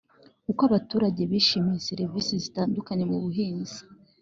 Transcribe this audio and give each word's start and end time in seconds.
uko 0.51 0.61
abaturage 0.69 1.21
bishimiye 1.31 1.79
serivisi 1.87 2.33
zitandukanye 2.43 3.03
mu 3.11 3.17
buhinzi 3.23 3.79